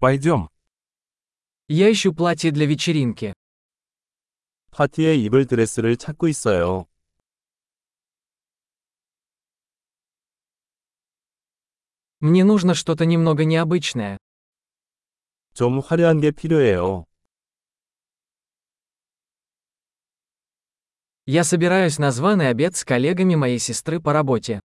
Пойдем. 0.00 0.48
Я 1.66 1.90
ищу 1.90 2.14
платье 2.14 2.52
для 2.52 2.66
вечеринки. 2.66 3.32
파티에 4.70 5.16
입을 5.16 5.46
드레스를 5.46 5.96
찾고 5.96 6.28
있어요. 6.28 6.86
Мне 12.20 12.44
нужно 12.44 12.74
что-то 12.74 13.04
немного 13.06 13.44
необычное. 13.44 14.18
좀 15.54 15.80
화려한 15.80 16.20
게 16.20 16.30
필요해요. 16.30 17.04
Я 21.26 21.42
собираюсь 21.44 21.98
на 21.98 22.10
званый 22.12 22.48
обед 22.48 22.76
с 22.76 22.84
коллегами 22.84 23.34
моей 23.34 23.58
сестры 23.58 24.00
по 24.00 24.12
работе. 24.12 24.60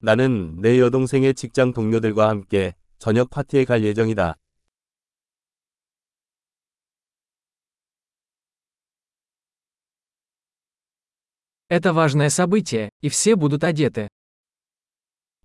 나는 0.00 0.60
내 0.60 0.78
여동생의 0.78 1.34
직장 1.34 1.72
동료들과 1.72 2.28
함께 2.28 2.76
저녁 3.03 3.29
파티에 3.29 3.65
갈 3.65 3.83
예정이다. 3.83 4.35
Это 11.69 11.93
важное 11.93 12.29
событие, 12.29 12.89
и 13.01 13.09
все 13.09 13.35
будут 13.35 13.63
одеты. 13.63 14.09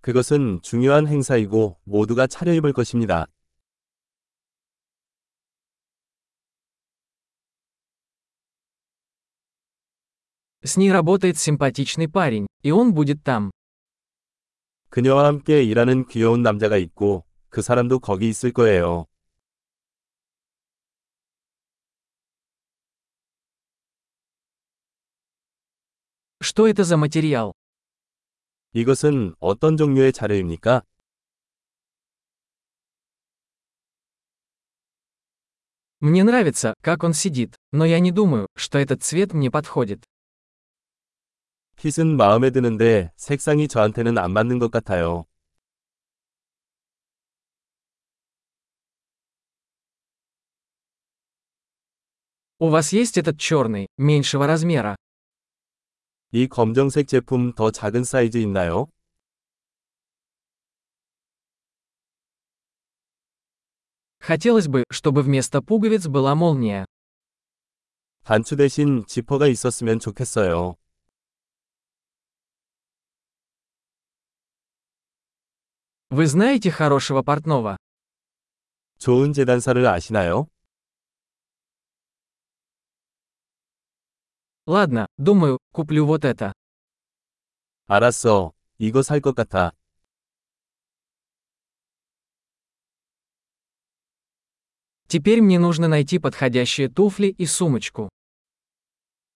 그것은 0.01 0.59
중요한 0.63 1.07
행사이고 1.07 1.77
모두가 1.83 2.27
차려입을 2.27 2.73
것입니다. 2.73 3.27
С 10.63 10.77
ней 10.77 10.91
работает 10.91 11.37
симпатичный 11.37 12.07
парень, 12.07 12.47
и 12.63 12.71
он 12.71 12.95
будет 12.95 13.23
там. 13.23 13.51
그녀와 14.89 15.25
함께 15.25 15.63
일하는 15.63 16.07
귀여운 16.07 16.41
남자가 16.41 16.77
있고 16.77 17.23
그 17.49 17.61
사람도 17.61 17.99
거기 17.99 18.29
있을 18.29 18.51
거예요. 18.51 19.05
Что 26.41 26.67
это 26.67 26.83
за 26.83 26.97
материал? 26.97 27.53
이것은 28.73 29.35
어떤 29.39 29.77
종류의 29.77 30.11
자료입니까? 30.13 30.83
Мне 36.01 36.23
нравится, 36.23 36.73
как 36.81 37.03
он 37.03 37.13
сидит, 37.13 37.55
но 37.71 37.85
я 37.85 37.99
не 37.99 38.11
думаю, 38.11 38.47
что 38.55 38.77
этот 38.77 39.01
цвет 39.01 39.33
мне 39.33 39.49
подходит. 39.49 40.03
핏은 41.77 42.15
마음에 42.17 42.51
드는데 42.51 43.11
색상이 43.15 43.67
저한테는 43.67 44.17
안 44.17 44.31
맞는 44.31 44.59
것 44.59 44.71
같아요. 44.71 45.25
У 52.59 52.69
вас 52.69 52.93
есть 52.93 53.17
этот 53.17 53.37
черный, 53.37 53.87
меньшего 53.97 54.47
размера? 54.47 54.95
이 56.31 56.47
검정색 56.47 57.07
제품 57.07 57.53
더 57.53 57.71
작은 57.71 58.03
사이즈 58.03 58.37
있나요? 58.39 58.87
Хотелось 64.19 64.67
бы, 64.67 64.83
чтобы 64.89 65.21
вместо 65.21 65.61
пуговиц 65.61 66.07
была 66.07 66.33
молния. 66.35 66.85
단추 68.23 68.55
대신 68.55 69.05
지퍼가 69.05 69.47
있었으면 69.47 69.99
좋겠어요. 69.99 70.75
Вы 76.09 76.27
знаете 76.27 76.71
хорошего 76.71 77.21
портного? 77.21 77.77
좋은 78.97 79.33
재단사를 79.33 79.85
아시나요? 79.85 80.47
Ладно, 84.67 85.07
думаю, 85.17 85.59
куплю 85.71 86.05
вот 86.05 86.25
это. 86.25 86.53
알았어. 87.87 88.51
이거 88.79 89.03
살 89.03 89.21
것 89.21 89.35
같아. 89.35 89.71
Теперь 95.07 95.41
мне 95.41 95.59
нужно 95.59 95.87
найти 95.87 96.17
подходящие 96.19 96.89
туфли 96.89 97.27
и 97.27 97.45
сумочку. 97.45 98.09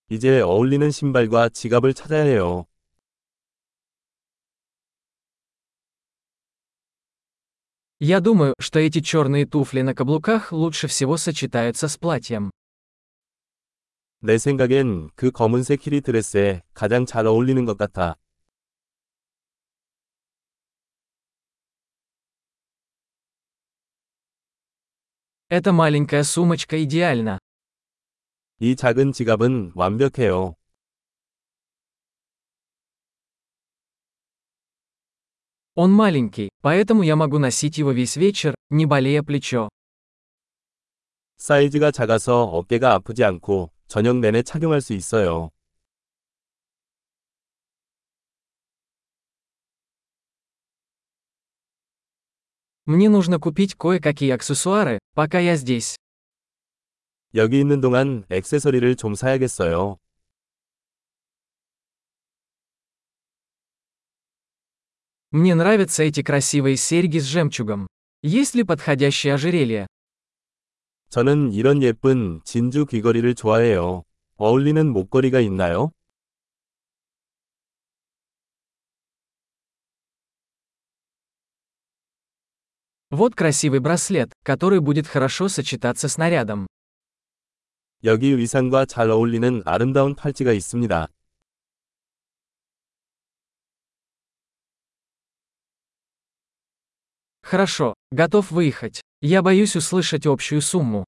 이제 0.09 0.41
어울리는 0.41 0.89
신발과 0.89 1.49
지갑을 1.49 1.93
찾아야 1.93 2.23
해요. 2.23 2.65
Я 7.99 8.19
думаю, 8.21 8.55
что 8.59 8.79
эти 8.79 9.01
черные 9.01 9.45
туфли 9.45 9.81
на 9.81 9.93
каблуках 9.93 10.51
лучше 10.51 10.87
всего 10.87 11.17
сочетаются 11.17 11.87
с 11.87 11.97
платьем. 11.97 12.49
내 14.23 14.37
생각엔 14.37 15.09
그 15.15 15.31
검은색 15.31 15.85
힐이 15.85 16.01
드레스에 16.01 16.61
가장 16.73 17.05
잘 17.05 17.25
어울리는 17.25 17.63
것 17.65 17.77
같아. 17.77 18.15
Эта 25.49 25.71
маленькая 25.71 26.21
сумочка 26.23 26.77
идеальна. 26.77 27.39
이 28.59 28.75
작은 28.75 29.13
지갑은 29.13 29.71
완벽해요. 29.73 30.55
Он 35.75 35.91
маленький, 35.91 36.49
поэтому 36.61 37.03
я 37.03 37.15
могу 37.15 37.39
носить 37.39 37.77
его 37.77 37.91
весь 37.91 38.17
вечер, 38.17 38.53
не 38.69 38.85
болея 38.85 39.23
плечо. 39.23 39.69
사이즈가 41.37 41.91
작아서 41.91 42.43
어깨가 42.43 42.93
아프지 42.95 43.23
않고 43.23 43.71
저녁 43.87 44.17
내내 44.17 44.43
착용할 44.43 44.81
수 44.81 44.93
있어요. 44.93 45.51
Мне 52.85 53.07
нужно 53.07 53.39
купить 53.39 53.75
кое-какие 53.75 54.31
аксессуары, 54.31 54.97
пока 55.13 55.39
я 55.39 55.55
здесь. 55.55 55.95
여기 57.35 57.59
있는 57.59 57.81
동안 57.81 58.25
액세서리를 58.29 58.95
좀 58.95 59.13
사야겠어요. 59.13 59.97
Мне 65.31 65.53
нравятся 65.53 66.01
эти 66.01 66.23
красивые 66.23 66.75
серьги 66.75 67.19
с 67.19 67.25
жемчугом. 67.25 67.87
Есть 68.23 68.55
ли 68.55 68.63
подходящее 68.63 69.35
ожерелье? 69.35 69.85
저는 71.09 71.53
이런 71.53 71.81
예쁜 71.81 72.39
진주 72.45 72.85
귀걸이를 72.85 73.33
좋아해요. 73.35 74.03
어울리는 74.37 74.87
목걸이가 74.87 75.39
있나요? 75.39 75.91
Вот 83.11 83.33
красивый 83.33 83.79
браслет, 83.79 84.31
который 84.43 84.79
будет 84.79 85.07
хорошо 85.07 85.47
сочетаться 85.47 86.07
с 86.07 86.17
нарядом. 86.17 86.67
여기 88.03 88.29
의상과 88.29 88.85
잘 88.85 89.09
어울리는 89.09 89.63
아름다운 89.65 90.15
팔찌가 90.15 90.53
있습니다. 90.53 91.07
Хорошо, 97.41 97.95
готов 98.11 98.51
выехать. 98.51 99.01
Я 99.23 99.41
боюсь 99.41 99.75
услышать 99.75 100.25
общую 100.25 100.61
сумму. 100.61 101.05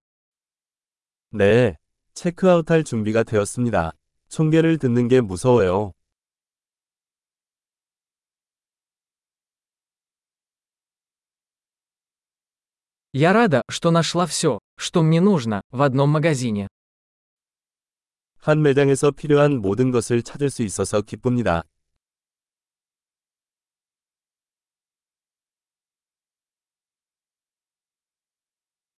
네, 1.31 1.77
체크아웃할 2.13 2.83
준비가 2.83 3.23
되었습니다. 3.23 3.93
총계를 4.29 4.77
듣는 4.77 5.07
게 5.07 5.21
무서워요. 5.21 5.93
Я 13.13 13.33
рада, 13.33 13.61
что 13.69 13.91
нашла 13.91 14.25
все, 14.25 14.59
что 14.77 15.01
мне 15.01 15.19
нужно, 15.19 15.61
в 15.71 15.81
одном 15.81 16.09
магазине. 16.09 16.67
한 18.39 18.61
매장에서 18.61 19.11
필요한 19.11 19.57
모든 19.61 19.91
것을 19.91 20.23
찾을 20.23 20.49
수 20.49 20.63
있어서 20.63 21.01
기쁩니다. 21.01 21.63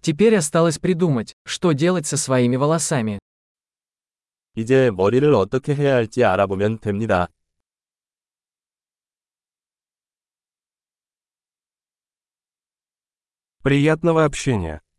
Теперь 0.07 0.36
осталось 0.36 0.80
придумать, 0.80 1.34
что 1.45 1.72
делать 1.72 2.06
со 2.06 2.18
своими 2.18 2.56
волосами. 2.57 3.19
이제 4.56 4.92
머리를 4.92 5.34
어떻게 5.34 5.74
해야 5.74 5.95
할지 5.95 6.24
알아보면 6.24 6.80
됩니다. 6.80 7.28
Приятного 13.63 14.25
общения. 14.25 14.84